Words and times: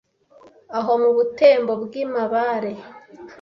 Aho 0.77 0.91
mu 1.01 1.11
Butembo 1.15 1.73
bw'i 1.83 2.03
Mabare 2.13 2.71